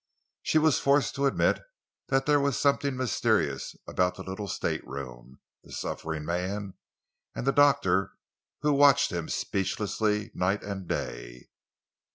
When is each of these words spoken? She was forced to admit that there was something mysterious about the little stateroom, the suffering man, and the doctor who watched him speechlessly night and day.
She 0.41 0.57
was 0.57 0.79
forced 0.79 1.13
to 1.13 1.27
admit 1.27 1.61
that 2.07 2.25
there 2.25 2.39
was 2.39 2.57
something 2.57 2.97
mysterious 2.97 3.75
about 3.85 4.15
the 4.15 4.23
little 4.23 4.47
stateroom, 4.47 5.41
the 5.63 5.71
suffering 5.71 6.25
man, 6.25 6.73
and 7.35 7.45
the 7.45 7.51
doctor 7.51 8.13
who 8.61 8.73
watched 8.73 9.11
him 9.11 9.29
speechlessly 9.29 10.31
night 10.33 10.63
and 10.63 10.87
day. 10.87 11.49